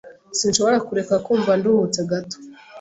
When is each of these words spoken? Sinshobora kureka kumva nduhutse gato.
Sinshobora 0.37 0.77
kureka 0.87 1.15
kumva 1.25 1.51
nduhutse 1.59 1.99
gato. 2.09 2.37